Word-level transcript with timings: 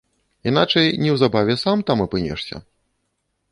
Іначай 0.51 0.87
неўзабаве 1.03 1.53
сам 1.65 1.85
там 1.91 1.97
апынешся. 2.09 2.55